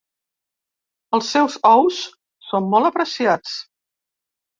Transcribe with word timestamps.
Els 1.17 1.27
seus 1.35 1.57
ous 1.71 1.99
són 2.53 2.71
molt 2.71 2.91
apreciats. 2.91 3.53